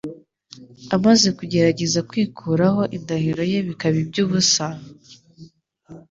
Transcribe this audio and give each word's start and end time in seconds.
Amaze 0.95 1.27
kugerageza 1.37 1.99
kwikuraho 2.09 2.81
indahiro 2.97 3.41
ye 3.51 3.59
bikaba 3.67 3.97
iby'ubusa, 4.03 4.65